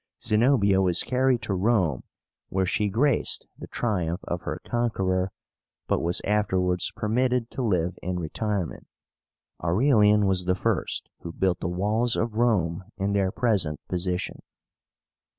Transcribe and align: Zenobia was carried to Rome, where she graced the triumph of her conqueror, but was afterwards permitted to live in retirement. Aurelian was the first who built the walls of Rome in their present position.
Zenobia 0.19 0.81
was 0.81 1.03
carried 1.03 1.43
to 1.43 1.53
Rome, 1.53 2.01
where 2.49 2.65
she 2.65 2.89
graced 2.89 3.45
the 3.59 3.67
triumph 3.67 4.21
of 4.23 4.41
her 4.41 4.59
conqueror, 4.65 5.31
but 5.85 6.01
was 6.01 6.21
afterwards 6.25 6.91
permitted 6.95 7.51
to 7.51 7.61
live 7.61 7.99
in 8.01 8.19
retirement. 8.19 8.87
Aurelian 9.63 10.25
was 10.25 10.45
the 10.45 10.55
first 10.55 11.07
who 11.19 11.31
built 11.31 11.59
the 11.59 11.67
walls 11.67 12.15
of 12.15 12.33
Rome 12.37 12.83
in 12.97 13.13
their 13.13 13.31
present 13.31 13.79
position. 13.89 14.39